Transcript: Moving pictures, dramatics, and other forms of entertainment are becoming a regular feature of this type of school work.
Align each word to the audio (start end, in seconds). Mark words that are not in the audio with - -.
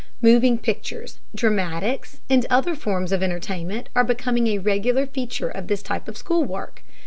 Moving 0.19 0.57
pictures, 0.57 1.19
dramatics, 1.35 2.21
and 2.27 2.43
other 2.49 2.73
forms 2.73 3.11
of 3.11 3.21
entertainment 3.21 3.87
are 3.95 4.03
becoming 4.03 4.47
a 4.47 4.57
regular 4.57 5.05
feature 5.05 5.49
of 5.49 5.67
this 5.67 5.83
type 5.83 6.07
of 6.07 6.17
school 6.17 6.43
work. 6.43 6.81